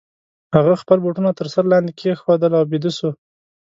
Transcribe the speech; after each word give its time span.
هغه 0.55 0.73
خپل 0.81 0.97
بوټونه 1.03 1.31
تر 1.39 1.47
سر 1.53 1.63
لاندي 1.71 1.91
کښېښودل 1.97 2.51
او 2.59 2.63
بیده 2.71 2.91
سو. 2.97 3.09